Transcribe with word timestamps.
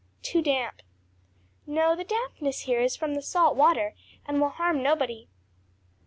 "Too 0.23 0.41
damp." 0.41 0.81
"No; 1.67 1.95
the 1.95 2.03
dampness 2.03 2.61
here 2.61 2.81
is 2.81 2.95
from 2.95 3.13
the 3.13 3.21
salt 3.21 3.55
water, 3.55 3.93
and 4.25 4.41
will 4.41 4.49
harm 4.49 4.81
nobody." 4.81 5.29